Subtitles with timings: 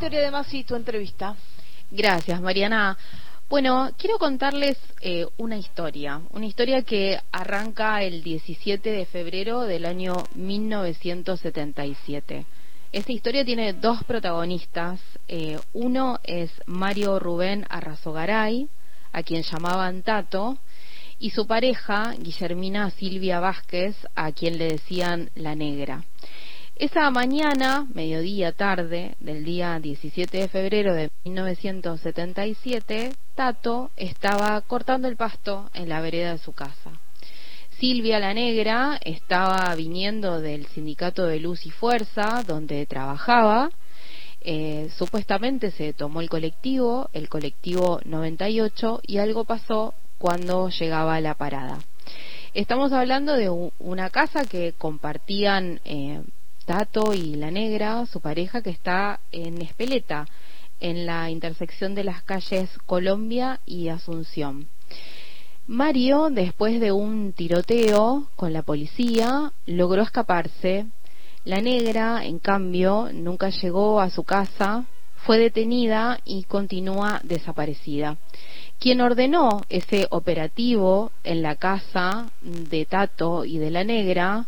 [0.00, 0.30] De
[0.76, 1.36] entrevista.
[1.90, 2.98] Gracias, Mariana.
[3.48, 9.86] Bueno, quiero contarles eh, una historia, una historia que arranca el 17 de febrero del
[9.86, 12.44] año 1977.
[12.92, 15.00] Esta historia tiene dos protagonistas.
[15.28, 18.68] Eh, uno es Mario Rubén Arrazogaray,
[19.12, 20.58] a quien llamaban Tato,
[21.18, 26.04] y su pareja, Guillermina Silvia Vázquez, a quien le decían La Negra.
[26.78, 35.16] Esa mañana, mediodía tarde del día 17 de febrero de 1977, Tato estaba cortando el
[35.16, 37.00] pasto en la vereda de su casa.
[37.80, 43.70] Silvia la Negra estaba viniendo del sindicato de Luz y Fuerza, donde trabajaba.
[44.42, 51.22] Eh, supuestamente se tomó el colectivo, el colectivo 98, y algo pasó cuando llegaba a
[51.22, 51.78] la parada.
[52.52, 56.22] Estamos hablando de una casa que compartían eh,
[56.66, 60.26] Tato y la Negra, su pareja, que está en Espeleta,
[60.80, 64.66] en la intersección de las calles Colombia y Asunción.
[65.68, 70.86] Mario, después de un tiroteo con la policía, logró escaparse.
[71.44, 74.86] La negra, en cambio, nunca llegó a su casa,
[75.24, 78.16] fue detenida y continúa desaparecida.
[78.80, 84.46] Quien ordenó ese operativo en la casa de Tato y de la negra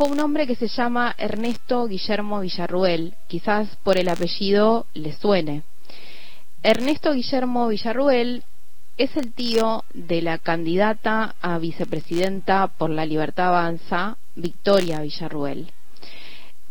[0.00, 5.62] fue un hombre que se llama Ernesto Guillermo Villarruel, quizás por el apellido le suene.
[6.62, 8.42] Ernesto Guillermo Villarruel
[8.96, 15.70] es el tío de la candidata a vicepresidenta por la Libertad Avanza, Victoria Villarruel.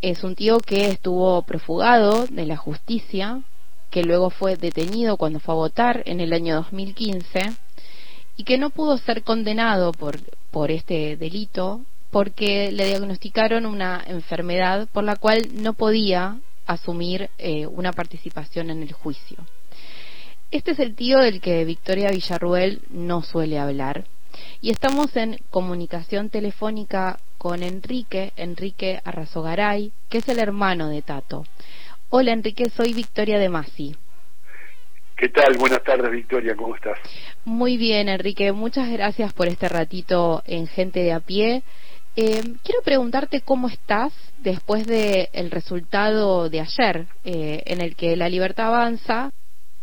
[0.01, 3.43] Es un tío que estuvo profugado de la justicia,
[3.91, 7.41] que luego fue detenido cuando fue a votar en el año 2015
[8.37, 10.19] y que no pudo ser condenado por,
[10.49, 17.65] por este delito porque le diagnosticaron una enfermedad por la cual no podía asumir eh,
[17.67, 19.37] una participación en el juicio.
[20.51, 24.05] Este es el tío del que Victoria Villarruel no suele hablar.
[24.61, 31.45] Y estamos en comunicación telefónica con Enrique, Enrique Arrazogaray, que es el hermano de Tato.
[32.09, 33.95] Hola Enrique, soy Victoria de Masi.
[35.15, 35.57] ¿Qué tal?
[35.57, 36.97] Buenas tardes Victoria, ¿cómo estás?
[37.45, 41.63] Muy bien Enrique, muchas gracias por este ratito en Gente de a pie.
[42.15, 48.29] Eh, quiero preguntarte cómo estás después del resultado de ayer, eh, en el que la
[48.29, 49.31] Libertad Avanza,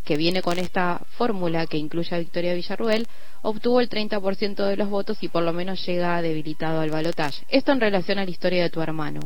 [0.05, 3.07] que viene con esta fórmula que incluye a Victoria Villarruel,
[3.43, 7.45] obtuvo el 30% de los votos y por lo menos llega debilitado al balotaje.
[7.49, 9.21] Esto en relación a la historia de tu hermano.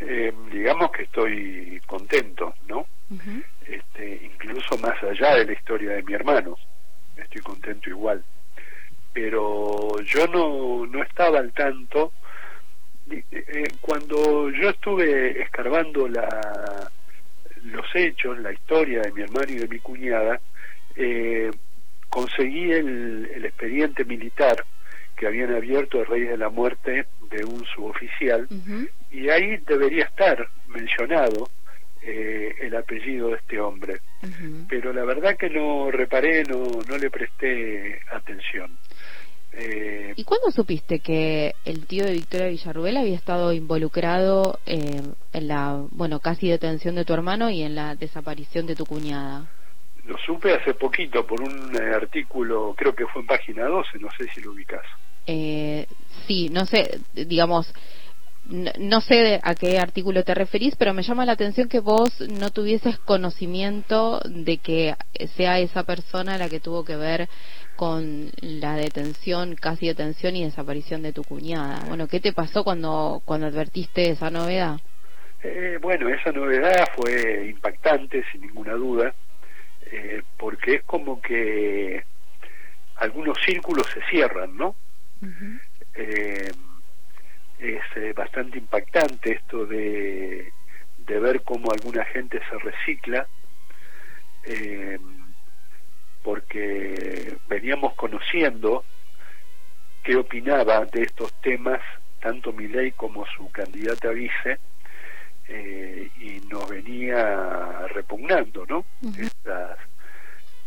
[0.00, 2.86] Eh, digamos que estoy contento, ¿no?
[3.66, 6.56] este, incluso más allá de la historia de mi hermano,
[7.16, 8.24] estoy contento igual
[9.14, 12.12] pero yo no, no estaba al tanto.
[13.10, 16.90] Eh, cuando yo estuve escarbando la,
[17.62, 20.40] los hechos, la historia de mi hermano y de mi cuñada,
[20.96, 21.50] eh,
[22.08, 24.64] conseguí el, el, expediente militar
[25.16, 28.48] que habían abierto el Rey de la Muerte de un suboficial
[29.10, 31.48] y ahí debería estar mencionado
[32.02, 34.00] eh, el apellido de este hombre.
[34.68, 38.76] Pero la verdad que no reparé, no, no le presté atención.
[39.56, 45.00] Eh, ¿Y cuándo supiste que el tío de Victoria Villarruel había estado involucrado eh,
[45.32, 49.46] en la, bueno, casi detención de tu hermano y en la desaparición de tu cuñada?
[50.04, 54.08] Lo supe hace poquito por un eh, artículo, creo que fue en página 12, no
[54.18, 54.84] sé si lo ubicas.
[55.26, 55.86] Eh,
[56.26, 57.72] sí, no sé, digamos,
[58.46, 62.50] no, sé a qué artículo te referís, pero me llama la atención que vos no
[62.50, 64.94] tuvieses conocimiento de que
[65.36, 67.28] sea esa persona la que tuvo que ver
[67.76, 71.84] con la detención, casi detención y desaparición de tu cuñada.
[71.88, 74.78] Bueno, ¿qué te pasó cuando, cuando advertiste esa novedad?
[75.42, 79.14] Eh, bueno, esa novedad fue impactante, sin ninguna duda,
[79.90, 82.02] eh, porque es como que
[82.96, 84.76] algunos círculos se cierran, ¿no?
[85.94, 86.50] eh,
[88.24, 90.50] bastante impactante esto de,
[90.98, 93.26] de ver cómo alguna gente se recicla.
[94.44, 94.98] Eh,
[96.22, 98.82] porque veníamos conociendo
[100.02, 101.80] qué opinaba de estos temas
[102.20, 104.58] tanto Milei como su candidata vice
[105.48, 108.86] eh, y nos venía repugnando no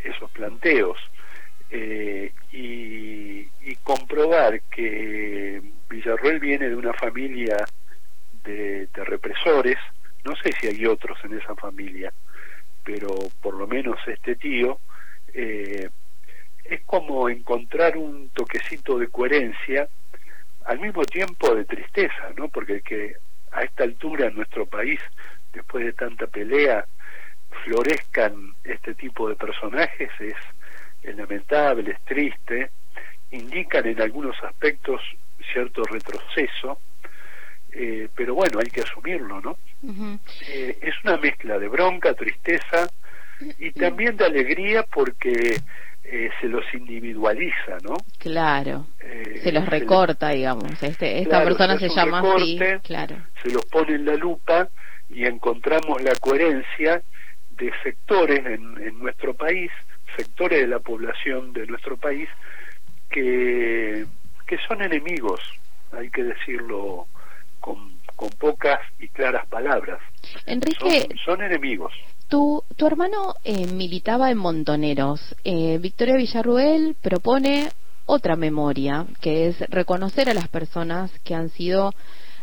[0.03, 0.99] esos planteos
[1.71, 7.57] eh, y, y, comprobar que Villarroel viene de una familia
[8.43, 9.77] de, represores
[10.23, 12.11] no sé si hay otros en esa familia
[12.83, 13.09] pero
[13.41, 14.79] por lo menos este tío
[15.33, 15.89] eh,
[16.63, 19.87] es como encontrar un toquecito de coherencia
[20.65, 22.49] al mismo tiempo de tristeza, ¿no?
[22.49, 23.15] Porque que
[23.51, 24.99] a esta altura en nuestro país,
[25.53, 26.85] después de tanta pelea,
[27.63, 30.35] florezcan este tipo de personajes es,
[31.15, 32.69] lamentable, es triste,
[33.31, 35.01] indican en algunos aspectos
[35.51, 36.79] cierto retroceso,
[37.71, 39.57] eh, pero bueno, hay que asumirlo, ¿no?
[40.49, 42.87] Eh, es una mezcla de bronca, tristeza
[43.59, 45.61] y también de alegría porque
[46.03, 47.97] eh, se los individualiza, ¿no?
[48.17, 48.87] Claro.
[49.43, 50.81] se los recorta, digamos.
[50.81, 53.17] Este, esta persona se, llama así, claro.
[53.43, 54.69] Se los pone en la lupa
[55.09, 57.01] y encontramos la coherencia
[57.57, 59.71] de sectores en, nuestro país,
[60.15, 62.29] sectores de la población de nuestro país,
[63.09, 64.05] que,
[64.47, 65.39] que son enemigos,
[65.91, 67.07] hay que decirlo
[67.59, 69.99] con, con pocas y claras palabras.
[70.45, 71.93] Enrique, son, enemigos.
[72.27, 75.35] Tu, tu hermano eh, militaba en Montoneros.
[75.43, 77.69] Eh, Victoria Villarruel propone
[78.05, 81.91] otra memoria, que es reconocer a las personas que han sido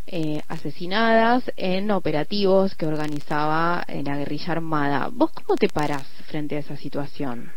[0.06, 5.09] eh, asesinadas en operativos que organizaba la guerrilla armada.
[5.11, 7.51] ¿Vos cómo te parás frente a esa situación?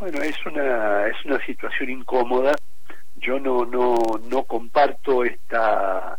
[0.00, 2.54] Bueno, es una, es una situación incómoda.
[3.20, 6.18] Yo no, no, no comparto esta,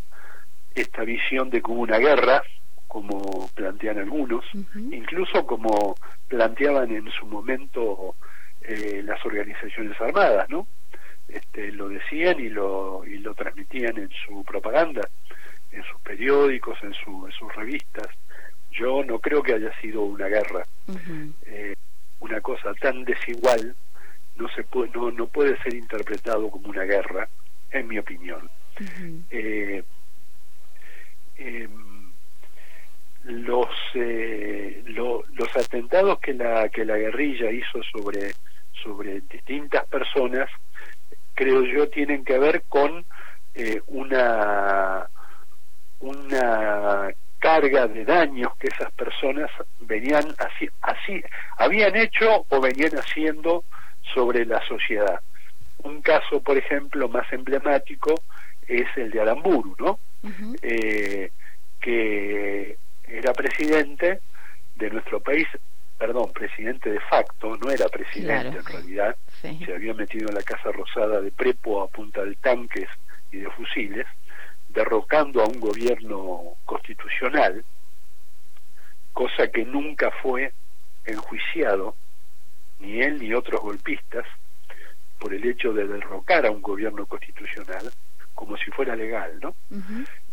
[0.76, 2.44] esta visión de como una guerra,
[2.88, 4.46] como plantean algunos,
[4.76, 5.96] incluso como
[6.28, 8.16] planteaban en su momento
[8.62, 10.68] eh, las organizaciones armadas, ¿no?
[11.28, 15.02] Este, lo decían y lo, y lo transmitían en su propaganda
[15.72, 18.08] en sus periódicos, en, su, en sus revistas.
[18.72, 20.66] Yo no creo que haya sido una guerra.
[21.46, 21.76] Eh,
[22.20, 23.76] una cosa tan desigual
[24.42, 27.28] no se puede, no, no puede ser interpretado como una guerra,
[27.72, 28.50] en mi opinión.
[29.30, 29.84] Eh,
[31.38, 32.12] em,
[33.24, 38.32] los eh, los atentados que la que la guerrilla hizo sobre
[38.84, 40.50] sobre distintas personas
[41.36, 43.06] creo yo tienen que ver con
[43.88, 45.08] una
[46.00, 49.50] una carga de daños que esas personas
[49.82, 51.22] venían así, así
[51.58, 53.64] habían hecho o venían haciendo
[54.14, 55.20] sobre la sociedad.
[55.84, 58.22] Un caso, por ejemplo, más emblemático
[58.68, 60.00] es el de Aramburu, ¿no?
[60.62, 61.32] Eh,
[61.80, 62.78] que
[63.08, 64.20] era presidente
[64.76, 65.48] de nuestro país,
[65.98, 70.72] perdón, presidente de facto, no era presidente en realidad, se había metido en la Casa
[70.72, 72.88] Rosada de Prepo a punta de tanques
[73.32, 74.06] y de fusiles,
[74.70, 77.64] derrocando a un gobierno constitucional,
[79.14, 80.54] cosa que nunca fue
[81.06, 81.96] enjuiciado,
[82.82, 84.26] ni él ni otros golpistas,
[85.20, 87.92] por el hecho de derrocar a un gobierno constitucional
[88.34, 89.56] como si fuera legal, ¿no?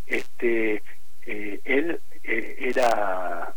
[0.06, 0.82] Este,
[1.26, 3.54] eh, él eh, era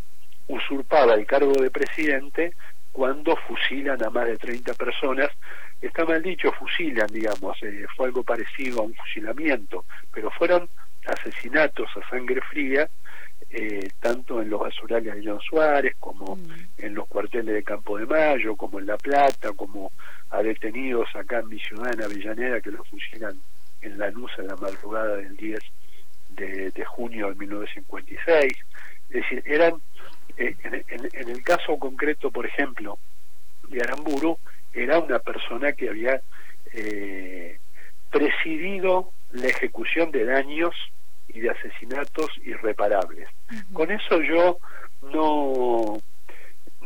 [0.47, 2.53] usurpaba el cargo de presidente
[2.91, 5.29] cuando fusilan a más de 30 personas
[5.81, 10.69] está mal dicho, fusilan, digamos, eh, fue algo parecido a un fusilamiento, pero fueron
[11.05, 12.87] asesinatos a sangre fría,
[13.53, 16.49] eh, tanto en los basurales de John Suárez, como mm.
[16.77, 19.91] en los cuarteles de Campo de Mayo, como en La Plata, como
[20.29, 23.37] a detenidos acá en mi ciudad, en Avellaneda, que los fusilan
[23.81, 25.59] en la luz en la madrugada del 10
[26.29, 28.53] de, junio de 1956.
[29.09, 29.73] Es decir, eran,
[30.37, 30.55] eh,
[31.13, 32.97] en el caso concreto, por ejemplo,
[33.67, 34.37] de Aramburu,
[34.73, 36.21] era una persona que había
[36.73, 37.57] eh,
[38.09, 40.75] presidido la ejecución de daños
[41.33, 43.27] y de asesinatos irreparables.
[43.73, 44.57] Con eso yo
[45.13, 45.97] no,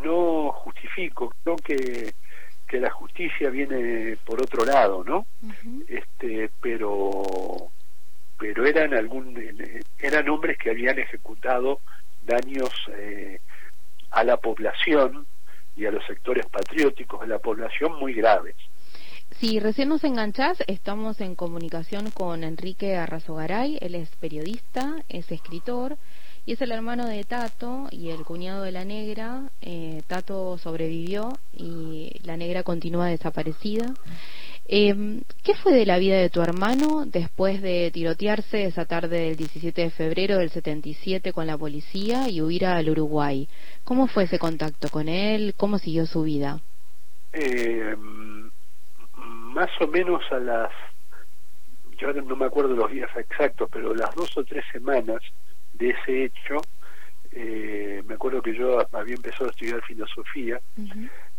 [0.03, 2.13] no justifico, creo que,
[2.67, 5.25] que la justicia viene por otro lado, ¿no?
[5.87, 7.69] este, pero
[8.37, 9.41] pero eran algún
[9.97, 11.79] eran hombres que habían ejecutado
[12.23, 13.39] daños eh,
[14.11, 15.25] a la población
[15.75, 18.55] y a los sectores patrióticos de la población muy graves.
[19.39, 25.97] Si recién nos enganchás, estamos en comunicación con Enrique Arrazogaray, él es periodista, es escritor
[26.45, 29.51] y es el hermano de Tato y el cuñado de la negra.
[29.61, 33.93] Eh, Tato sobrevivió y la negra continúa desaparecida.
[34.69, 39.35] Eh, ¿Qué fue de la vida de tu hermano después de tirotearse esa tarde del
[39.35, 43.49] 17 de febrero del 77 con la policía y huir al Uruguay?
[43.83, 45.55] ¿Cómo fue ese contacto con él?
[45.57, 46.61] ¿Cómo siguió su vida?
[47.33, 47.95] Eh,
[49.55, 50.71] más o menos a las,
[51.97, 55.21] yo no me acuerdo los días exactos, pero las dos o tres semanas
[55.73, 56.57] de ese hecho,
[57.31, 60.59] eh, me acuerdo que yo había empezado a estudiar filosofía,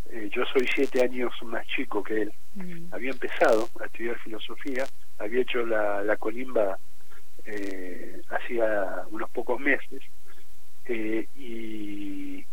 [0.09, 2.91] eh, yo soy siete años más chico que él, mm.
[2.91, 4.85] había empezado a estudiar filosofía,
[5.19, 6.75] había hecho la, la colimba
[7.45, 10.01] eh, hacía unos pocos meses
[10.85, 12.43] eh, y,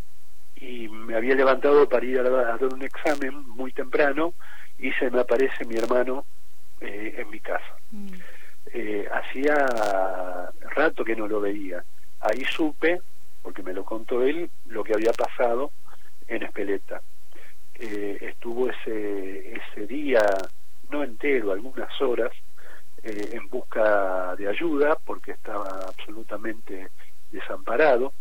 [0.57, 4.35] y, me había levantado para ir a, dar un examen muy temprano
[4.85, 6.27] y se me aparece mi hermano
[6.81, 7.75] en mi casa.
[7.91, 8.13] Mm.
[9.11, 9.57] hacía
[10.77, 11.83] rato que no lo veía.
[12.21, 13.01] Ahí supe,
[13.43, 15.73] porque me lo contó él, lo que había pasado
[16.29, 17.01] en Espeleta.
[17.77, 20.21] Eh, estuvo ese, ese día,
[20.91, 22.33] no entero, algunas horas,
[23.03, 26.89] eh, en busca de ayuda, porque estaba absolutamente
[27.33, 28.13] desamparado.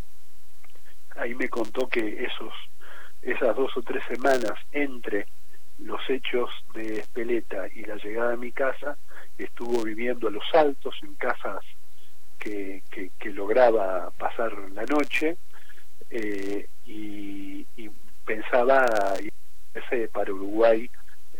[1.16, 2.54] Ahí me contó que esos,
[3.20, 5.26] esas dos o tres semanas entre
[5.78, 8.96] los hechos de Espeleta y la llegada a mi casa,
[9.38, 11.64] estuvo viviendo a los altos, en casas
[12.38, 15.36] que, que, lograba pasar la noche,
[16.10, 17.66] eh, y,
[18.24, 18.86] pensaba
[19.74, 20.88] irse para Uruguay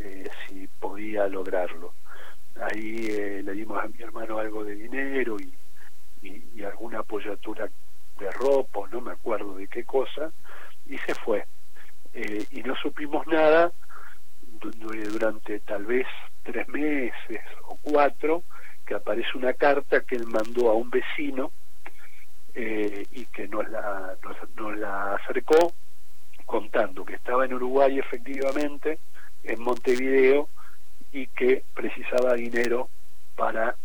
[0.01, 1.95] eh, si podía lograrlo.
[2.61, 7.71] Ahí eh, le dimos a mi hermano algo de dinero y, y, alguna apoyatura
[8.19, 10.31] de ropa, no me acuerdo de qué cosa,
[10.87, 11.47] y se fue.
[12.15, 13.73] y no supimos nada
[14.71, 16.07] durante tal vez
[16.43, 18.43] tres meses o cuatro,
[18.87, 21.53] que aparece una carta que él mandó a un vecino
[22.55, 24.17] eh, y que nos la,
[24.57, 25.73] nos, la acercó
[26.45, 28.99] contando que estaba en Uruguay efectivamente,
[29.43, 30.49] en Montevideo,
[31.13, 32.89] y que precisaba dinero
[33.37, 33.77] para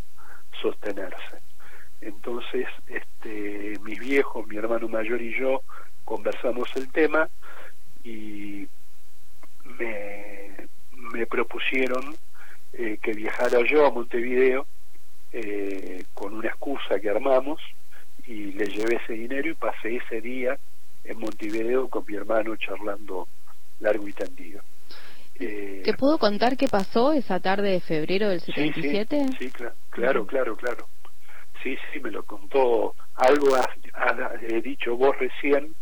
[0.62, 1.40] sostenerse.
[2.02, 5.62] Entonces, este, mis viejos, mi hermano mayor y yo
[6.06, 7.30] conversamos el tema
[8.04, 8.68] y
[9.78, 10.29] me,
[11.12, 12.16] me propusieron
[12.74, 14.66] eh, que viajara yo a Montevideo
[15.32, 17.62] eh, con una excusa que armamos
[18.26, 20.58] y le llevé ese dinero y pasé ese día
[21.04, 23.28] en Montevideo con mi hermano charlando
[23.80, 24.62] largo y tendido.
[25.40, 29.26] Eh, ¿Te puedo contar qué pasó esa tarde de febrero del 77?
[29.28, 29.52] Sí, sí,
[29.90, 30.88] claro, claro, claro,
[31.64, 32.96] Sí, sí, me lo contó.
[33.16, 35.74] Algo has, dicho vos recién.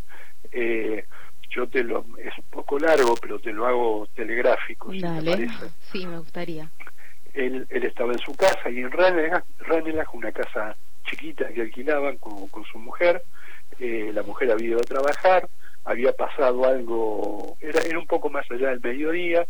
[0.52, 1.04] Eh,
[1.50, 5.48] yo te lo es un poco largo pero te lo hago telegráfico Dale.
[5.92, 6.70] sí me gustaría.
[7.34, 10.76] Él, él estaba en su casa y en Ranelagh una casa
[11.06, 13.24] chiquita que alquilaban con, con su mujer
[13.80, 15.48] eh, la mujer había ido a trabajar
[15.86, 19.48] había pasado algo era era un poco más allá del mediodía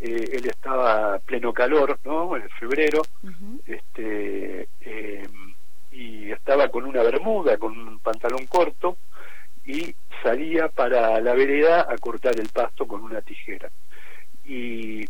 [0.00, 3.02] eh, él estaba pleno calor no en febrero
[3.66, 5.28] este eh,
[5.92, 8.96] y estaba con una bermuda con un pantalón corto
[9.64, 13.70] y salía para la vereda a cortar el pasto con una tijera.
[14.44, 15.00] Y,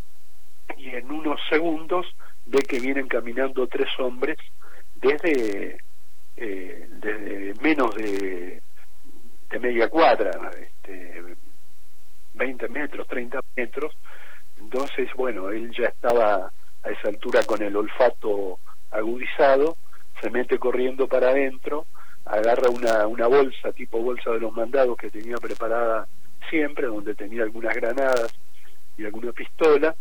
[0.76, 2.06] y en unos segundos
[2.46, 4.38] ve que vienen caminando tres hombres
[4.96, 5.78] desde,
[6.36, 8.60] eh, desde menos de,
[9.50, 11.22] de media cuadra, este,
[12.34, 13.94] 20 metros, 30 metros.
[14.58, 16.50] Entonces, bueno, él ya estaba
[16.82, 18.58] a esa altura con el olfato
[18.90, 19.76] agudizado,
[20.20, 21.86] se mete corriendo para adentro,
[22.30, 26.06] agarra una, una bolsa, tipo bolsa de los mandados que tenía preparada
[26.48, 28.32] siempre, donde tenía algunas granadas
[28.96, 29.94] y alguna pistola,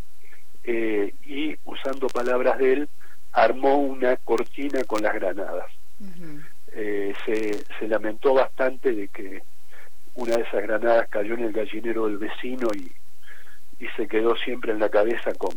[0.63, 2.89] eh, y usando palabras de él,
[3.31, 5.71] armó una cortina con las granadas.
[6.73, 9.41] Eh, se, se lamentó bastante de que
[10.15, 12.91] una de esas granadas cayó en el gallinero del vecino y,
[13.83, 15.53] y se quedó siempre en la cabeza con,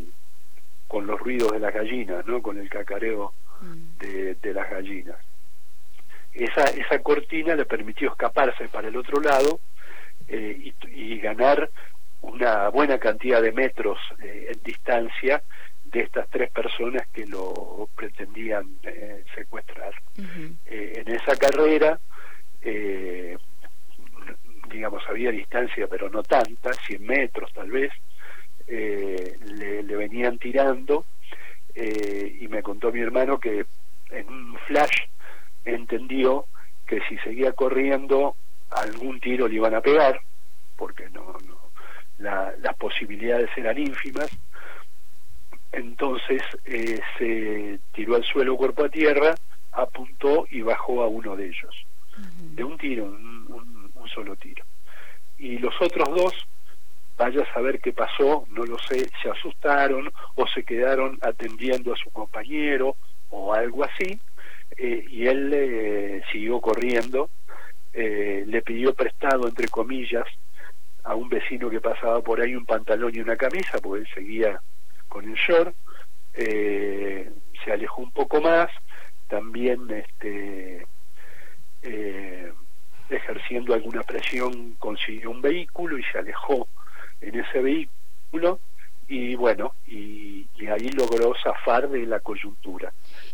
[0.88, 2.40] con los ruidos de las gallinas, ¿no?
[2.40, 3.98] con el cacareo mm.
[3.98, 5.18] de, de las gallinas
[6.34, 9.60] esa, esa cortina le permitió escaparse para el otro lado
[10.28, 11.70] eh, y, ganar
[12.22, 15.42] una buena cantidad de metros eh, en distancia
[15.84, 19.92] de estas tres personas que lo pretendían eh, secuestrar.
[20.16, 22.00] en esa carrera,
[24.70, 27.92] digamos, había distancia, pero no tanta, 100 metros tal vez,
[28.66, 31.04] le, le, venían tirando
[31.76, 33.66] y me contó mi hermano que
[34.10, 35.08] en un flash
[35.64, 36.46] entendió
[36.86, 38.36] que si seguía corriendo
[38.70, 40.20] algún tiro le iban a pegar,
[40.76, 41.62] porque no, no
[42.18, 44.30] las posibilidades eran ínfimas,
[45.72, 49.34] entonces eh, se tiró al suelo cuerpo a tierra,
[49.72, 51.74] apuntó y bajó a uno de ellos,
[52.36, 54.64] de un tiro, un, un, solo tiro.
[55.38, 56.34] Y los otros dos,
[57.16, 61.96] vaya a saber qué pasó, no lo sé, se asustaron o se quedaron atendiendo a
[61.96, 62.96] su compañero
[63.30, 64.20] o algo así,
[64.76, 67.30] eh, y él eh, siguió corriendo,
[67.92, 70.26] eh, le pidió prestado, entre comillas,
[71.04, 74.60] a un vecino que pasaba por ahí un pantalón y una camisa, porque él seguía
[75.08, 75.74] con el short,
[76.34, 78.70] se alejó un poco más,
[79.28, 80.86] también este,
[83.10, 86.68] ejerciendo alguna presión consiguió un vehículo y se alejó
[87.20, 88.60] en ese vehículo
[89.08, 92.92] y bueno, y, ahí logró zafar de la coyuntura.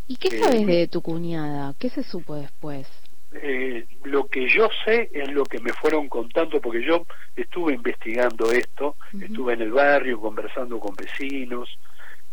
[0.08, 1.74] ¿Y qué eh, sabes de tu cuñada?
[1.78, 2.88] ¿Qué se supo después?
[3.32, 8.50] Eh, lo que yo sé es lo que me fueron contando, porque yo estuve investigando
[8.50, 11.68] esto, estuve en el barrio conversando con vecinos,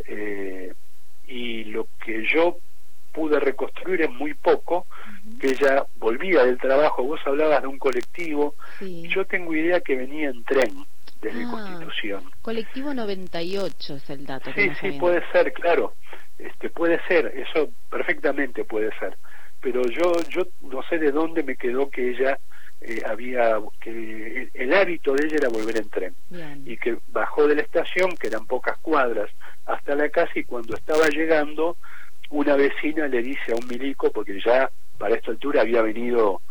[0.08, 0.74] eh,
[1.27, 2.58] y lo que yo
[3.12, 4.88] pude reconstruir en muy poco,
[5.39, 10.29] que ella volvía del trabajo, vos hablabas de un colectivo, yo tengo idea que venía
[10.29, 10.86] en tren
[11.22, 12.24] desde ah, Constitución.
[12.41, 14.51] Colectivo 98 es el dato.
[14.53, 15.94] Sí, sí, puede ser, claro,
[16.37, 19.17] este, puede ser, eso perfectamente puede ser,
[19.61, 22.37] pero yo, yo no sé de dónde me quedó que ella
[22.81, 26.15] eh, había que el, hábito de ella era volver en tren.
[26.65, 29.31] Y que bajó de la estación que eran pocas cuadras
[29.65, 31.77] hasta la casa y cuando estaba llegando
[32.29, 36.41] una vecina le dice a un milico porque ya para esta altura había venido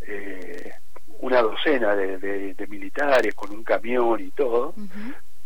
[0.00, 0.72] eh,
[1.20, 4.74] una docena de, militares con un camión y todo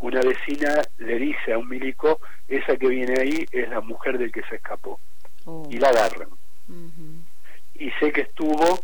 [0.00, 4.32] una vecina le dice a un milico esa que viene ahí es la mujer del
[4.32, 5.00] que se escapó
[5.46, 5.66] oh.
[5.70, 6.28] y la agarran
[7.78, 8.80] y sé que estuvo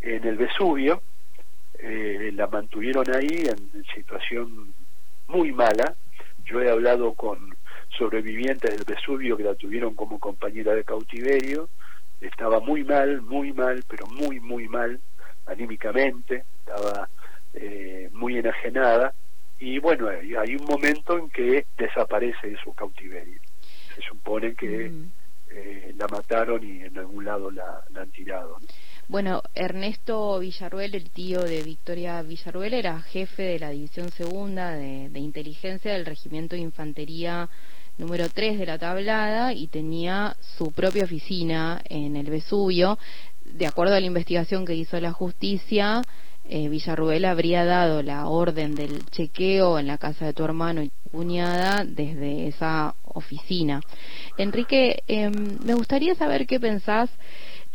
[0.00, 1.02] en el Vesubio,
[1.78, 4.72] eh, la mantuvieron ahí en situación
[5.26, 5.94] muy mala.
[6.44, 7.56] Yo he hablado con
[7.98, 11.68] sobrevivientes del Vesubio que la tuvieron como compañera de cautiverio.
[12.20, 15.00] Estaba muy mal, muy mal, pero muy, muy mal
[15.46, 16.44] anímicamente.
[16.60, 17.08] Estaba
[17.54, 19.12] eh, muy enajenada.
[19.58, 23.40] Y bueno, hay un momento en que desaparece de su cautiverio.
[23.94, 25.10] Se supone que mm.
[25.50, 28.58] eh, la mataron y en algún lado la, han tirado.
[29.08, 35.08] Bueno, Ernesto Villarruel, el tío de Victoria Villarruel, era jefe de la División Segunda de,
[35.14, 37.48] Inteligencia del Regimiento de Infantería
[37.98, 42.98] número 3 de la tablada y tenía su propia oficina en el Vesubio.
[43.44, 46.02] De acuerdo a la investigación que hizo la justicia,
[46.48, 50.88] eh, Villarruel habría dado la orden del chequeo en la casa de tu hermano y
[50.88, 53.80] tu cuñada desde esa oficina.
[54.38, 57.10] Enrique, em, me gustaría saber qué pensás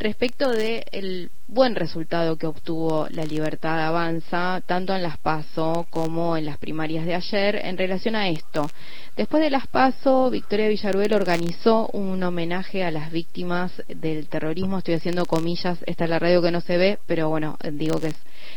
[0.02, 6.36] respecto del el buen resultado que obtuvo la Libertad Avanza, tanto en las PASO como
[6.36, 8.68] en las primarias de ayer, en relación a esto.
[9.16, 14.78] Después de las PASO, Victoria Villaruel organizó un homenaje a las víctimas del terrorismo.
[14.78, 18.12] Estoy haciendo comillas, esta es la radio que no se ve, pero bueno, digo que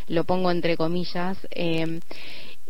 [0.08, 1.38] lo pongo entre comillas.
[1.52, 2.00] Eh,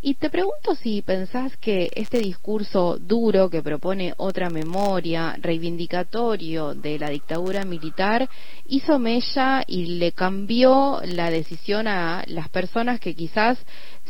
[0.06, 7.00] y te pregunto si pensás que este discurso duro que propone otra memoria, reivindicatorio de
[7.00, 8.30] la dictadura militar,
[8.68, 13.58] hizo mella y le cambió la decisión a las personas que quizás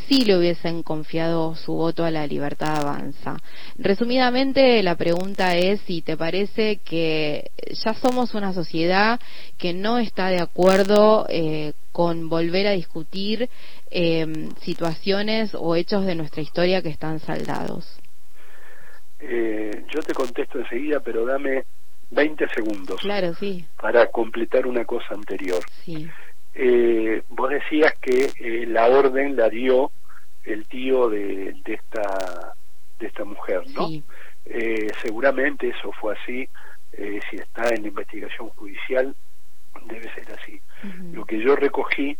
[0.08, 3.38] sí le hubiesen confiado su voto a la libertad avanza.
[3.78, 9.20] Resumidamente, la pregunta es si te parece que ya somos una sociedad
[9.58, 13.50] que no está de acuerdo eh, con volver a discutir
[13.90, 18.00] eh, situaciones o hechos de nuestra historia que están saldados?
[19.20, 21.64] Eh, yo te contesto enseguida, pero dame
[22.12, 23.00] 20 segundos.
[23.00, 23.66] Claro, sí.
[23.82, 25.64] Para completar una cosa anterior.
[25.84, 26.08] Sí.
[26.56, 29.92] Eh, vos decías que eh, la orden la dio
[30.44, 32.56] el tío de, de esta
[33.00, 33.88] de esta mujer, ¿no?
[33.88, 34.04] Sí.
[34.46, 36.48] Eh, seguramente eso fue así.
[36.94, 39.16] Eh, si está en la investigación judicial,
[39.86, 40.62] debe ser así.
[41.12, 42.18] Lo que yo recogí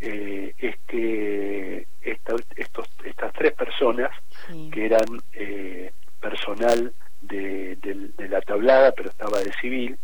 [0.00, 2.42] eh, es que estos,
[3.04, 4.10] estas tres personas,
[4.72, 5.06] que eran
[6.20, 6.92] personal
[7.22, 7.78] de,
[8.18, 9.96] la tablada, pero estaba de civil,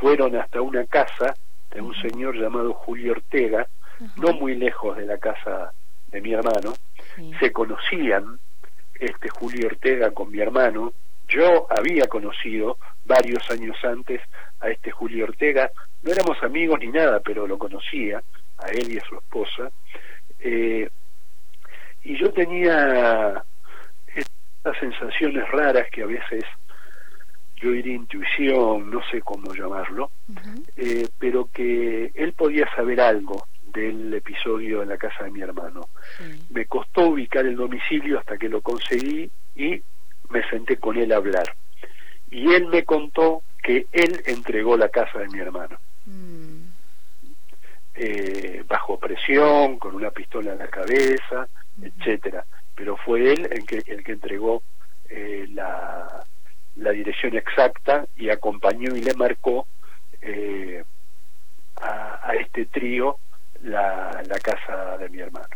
[0.00, 1.34] fueron hasta una casa
[1.74, 3.66] de un señor llamado Julio Ortega,
[4.16, 5.72] no muy lejos de la casa
[6.08, 6.74] de mi hermano,
[7.40, 8.38] se conocían
[8.94, 10.92] este Julio Ortega con mi hermano,
[11.28, 14.20] yo había conocido varios años antes
[14.60, 15.70] a este Julio Ortega,
[16.02, 18.22] no éramos amigos ni nada, pero lo conocía,
[18.58, 19.70] a él y a su esposa,
[20.40, 20.88] eh,
[22.04, 23.42] y yo tenía
[24.14, 26.44] estas sensaciones raras que a veces
[27.62, 30.10] yo diría intuición, no sé cómo llamarlo,
[30.76, 35.88] eh, pero que él podía saber algo del episodio en la casa de mi hermano.
[36.50, 39.80] Me costó ubicar el domicilio hasta que lo conseguí y
[40.30, 41.54] me senté con él a hablar.
[42.30, 45.78] Y él me contó que él entregó la casa de mi hermano.
[46.06, 46.62] Mm.
[47.94, 51.46] Eh, bajo presión, con una pistola en la cabeza,
[51.80, 52.44] etcétera.
[52.74, 54.62] Pero fue él el que, el que entregó
[55.08, 56.24] eh, la,
[56.76, 59.66] la dirección exacta y acompañó y le marcó
[60.20, 60.84] eh,
[61.76, 63.18] a, este trío
[63.62, 65.48] la, la casa de mi hermano.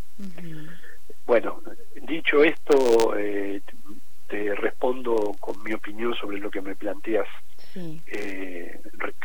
[1.26, 1.60] Bueno,
[2.02, 3.14] dicho esto,
[4.28, 7.28] te respondo con mi opinión sobre lo que me planteas,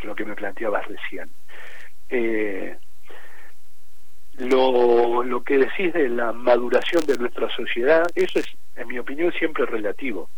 [0.02, 1.30] lo que me planteabas recién.
[2.08, 2.76] Eh,
[4.38, 9.32] lo, lo que decís de la maduración de nuestra sociedad, eso es, en mi opinión,
[9.32, 10.28] siempre relativo.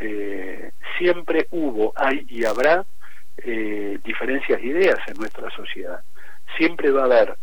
[0.00, 2.84] Eh, siempre hubo, hay y habrá
[3.38, 6.00] eh, diferencias de ideas en nuestra sociedad.
[6.56, 7.36] Siempre va a haber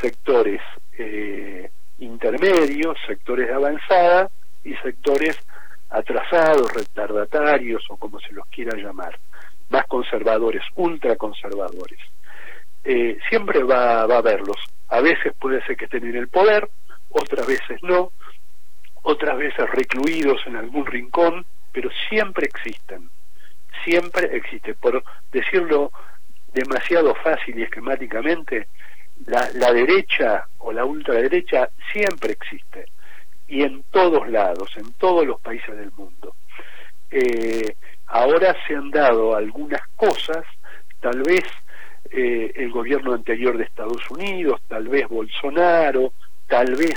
[0.00, 0.60] sectores
[0.98, 4.30] eh, intermedios, sectores de avanzada
[4.64, 5.38] y sectores
[5.90, 9.18] atrasados, retardatarios o como se los quiera llamar.
[9.70, 12.00] más conservadores, ultraconservadores.
[12.84, 14.56] Eh, siempre va, va a haberlos.
[14.88, 16.68] A veces puede ser que estén en el poder,
[17.10, 18.12] otras veces no,
[19.02, 23.10] otras veces recluidos en algún rincón, pero siempre existen,
[23.84, 24.74] siempre existe.
[24.74, 25.02] Por
[25.32, 25.92] decirlo
[26.52, 28.68] demasiado fácil y esquemáticamente,
[29.26, 32.86] la, la derecha o la ultraderecha siempre existe
[33.50, 36.34] y en todos lados, en todos los países del mundo.
[37.10, 37.74] Eh,
[38.06, 40.44] ahora se han dado algunas cosas,
[41.00, 41.42] tal vez
[42.12, 46.12] eh, el gobierno anterior de Estados Unidos, tal vez Bolsonaro,
[46.46, 46.94] tal vez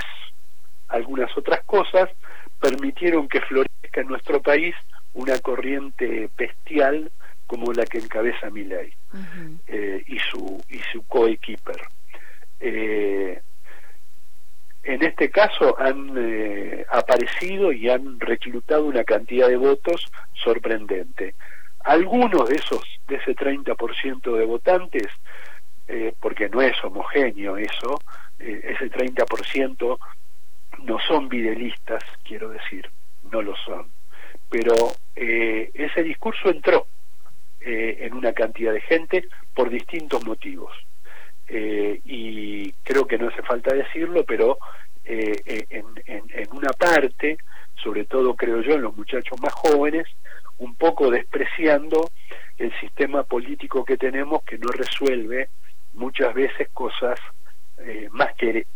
[0.88, 2.08] algunas otras cosas,
[2.64, 4.74] permitieron que florezca en nuestro país
[5.12, 7.10] una corriente bestial
[7.46, 8.90] como la que encabeza Milei
[9.66, 11.80] eh, y su y su coequiper.
[12.60, 13.38] Eh,
[14.82, 21.34] en este caso han eh, aparecido y han reclutado una cantidad de votos sorprendente.
[21.80, 25.08] Algunos de esos, de ese 30% de votantes,
[25.86, 28.00] eh, porque no es homogéneo eso,
[28.38, 29.98] ese 30%
[30.82, 32.90] no son videlistas, quiero decir,
[33.30, 33.88] no lo son.
[34.48, 34.74] Pero
[35.14, 36.86] ese discurso entró
[37.60, 40.72] en una cantidad de gente por distintos motivos.
[41.46, 44.58] Eh, y creo que no hace falta decirlo, pero
[45.04, 47.36] eh, eh, en, en, una parte,
[47.74, 50.06] sobre todo creo yo en los muchachos más jóvenes,
[50.58, 52.10] un poco despreciando
[52.56, 55.48] el sistema político que tenemos que no resuelve
[55.92, 57.18] muchas veces cosas
[58.12, 58.66] más que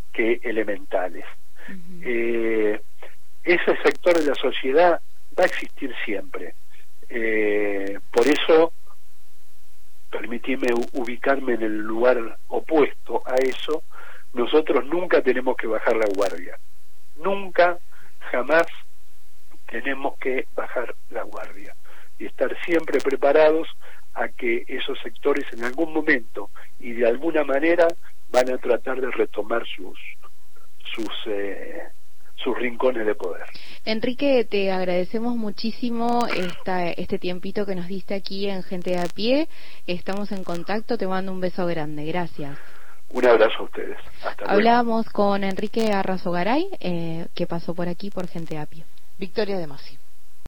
[0.43, 1.25] elementales.
[2.03, 5.01] Ese sector de la sociedad
[5.39, 6.55] va a existir siempre.
[8.13, 8.73] por eso
[10.11, 13.83] permitime ubicarme en el lugar opuesto a eso,
[14.33, 16.59] nosotros nunca tenemos que bajar la guardia.
[17.17, 17.79] Nunca,
[18.31, 18.67] jamás
[19.67, 21.75] tenemos que bajar la guardia
[22.19, 23.69] y estar siempre preparados
[24.15, 26.51] a que esos sectores en algún momento
[26.81, 27.87] y de alguna manera
[28.31, 29.99] van a tratar de retomar sus
[30.95, 31.89] sus eh,
[32.37, 33.45] sus rincones de poder.
[33.85, 39.07] Enrique, te agradecemos muchísimo esta, este tiempito que nos diste aquí en Gente de a
[39.07, 39.49] Pie.
[39.87, 42.05] Estamos en contacto, te mando un beso grande.
[42.05, 42.57] Gracias.
[43.11, 43.99] Un abrazo a ustedes.
[44.25, 48.85] Hasta Hablábamos con Enrique Arrazogaray, eh, que pasó por aquí por Gente de a Pie.
[49.19, 49.99] Victoria de Masi.